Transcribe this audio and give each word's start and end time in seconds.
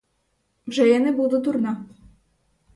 Вже 0.67 0.87
я 0.87 0.99
не 0.99 1.11
буду 1.11 1.37
дурна. 1.37 1.85